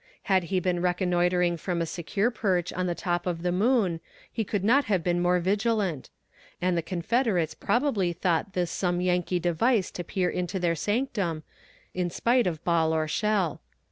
[0.23, 3.99] Had he been reconnoitering from a secure perch on the top of the moon
[4.33, 6.09] he could not have been more vigilant;
[6.59, 11.43] and the Confederates probably thought this some Yankee device to peer into their sanctum
[11.93, 13.61] in spite of ball or shell.